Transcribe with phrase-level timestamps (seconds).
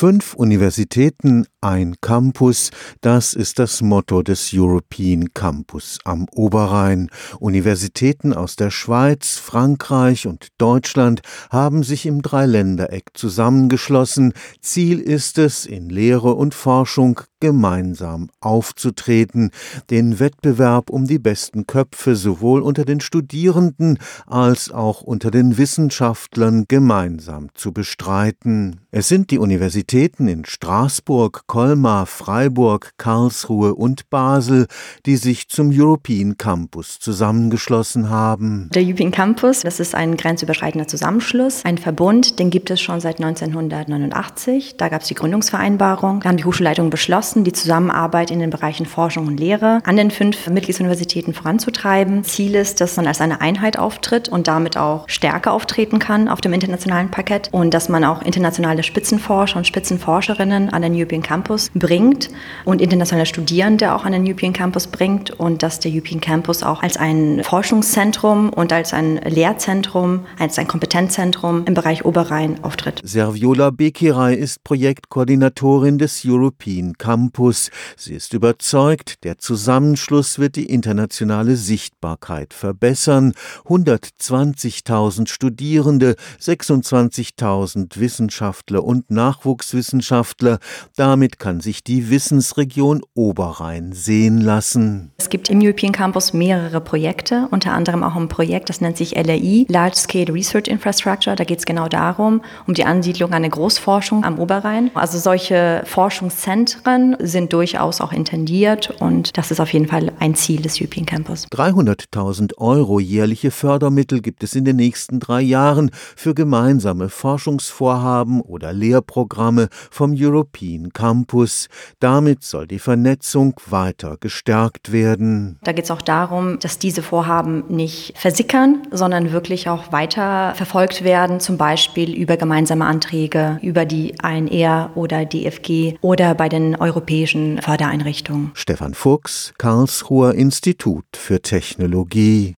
[0.00, 2.70] Fünf Universitäten, ein Campus,
[3.02, 7.10] das ist das Motto des European Campus am Oberrhein.
[7.38, 14.32] Universitäten aus der Schweiz, Frankreich und Deutschland haben sich im Dreiländereck zusammengeschlossen.
[14.62, 19.50] Ziel ist es, in Lehre und Forschung gemeinsam aufzutreten,
[19.90, 26.66] den Wettbewerb um die besten Köpfe sowohl unter den Studierenden als auch unter den Wissenschaftlern
[26.68, 28.80] gemeinsam zu bestreiten.
[28.92, 34.66] Es sind die Universitäten in Straßburg, Colmar, Freiburg, Karlsruhe und Basel,
[35.06, 38.68] die sich zum European Campus zusammengeschlossen haben.
[38.74, 43.20] Der European Campus, das ist ein grenzüberschreitender Zusammenschluss, ein Verbund, den gibt es schon seit
[43.20, 44.76] 1989.
[44.76, 46.18] Da gab es die Gründungsvereinbarung.
[46.18, 49.96] Da haben die Hochschulleitungen beschlossen, beschlossen, die Zusammenarbeit in den Bereichen Forschung und Lehre an
[49.96, 52.24] den fünf Mitgliedsuniversitäten voranzutreiben.
[52.24, 56.40] Ziel ist, dass man als eine Einheit auftritt und damit auch stärker auftreten kann auf
[56.40, 61.70] dem internationalen Parkett und dass man auch internationale Spitzenforscher und Spitzenforscherinnen an den European Campus
[61.74, 62.30] bringt
[62.64, 66.82] und internationale Studierende auch an den European Campus bringt und dass der European Campus auch
[66.82, 73.00] als ein Forschungszentrum und als ein Lehrzentrum, als ein Kompetenzzentrum im Bereich Oberrhein auftritt.
[73.04, 77.19] Serviola Bekiray ist Projektkoordinatorin des European Campus.
[77.20, 77.70] Campus.
[77.96, 83.34] Sie ist überzeugt, der Zusammenschluss wird die internationale Sichtbarkeit verbessern.
[83.66, 90.60] 120.000 Studierende, 26.000 Wissenschaftler und Nachwuchswissenschaftler.
[90.96, 95.12] Damit kann sich die Wissensregion Oberrhein sehen lassen.
[95.18, 99.14] Es gibt im European Campus mehrere Projekte, unter anderem auch ein Projekt, das nennt sich
[99.14, 101.36] LRI, Large Scale Research Infrastructure.
[101.36, 104.90] Da geht es genau darum, um die Ansiedlung einer Großforschung am Oberrhein.
[104.94, 110.62] Also solche Forschungszentren sind durchaus auch intendiert und das ist auf jeden Fall ein Ziel
[110.62, 111.46] des European Campus.
[111.48, 118.72] 300.000 Euro jährliche Fördermittel gibt es in den nächsten drei Jahren für gemeinsame Forschungsvorhaben oder
[118.72, 121.68] Lehrprogramme vom European Campus.
[121.98, 125.58] Damit soll die Vernetzung weiter gestärkt werden.
[125.62, 131.04] Da geht es auch darum, dass diese Vorhaben nicht versickern, sondern wirklich auch weiter verfolgt
[131.04, 136.99] werden, zum Beispiel über gemeinsame Anträge, über die ANR oder DFG oder bei den Euro
[137.00, 138.50] europäischen Fördereinrichtungen.
[138.52, 142.48] Stefan Fuchs, Karlsruher Institut für Technologie.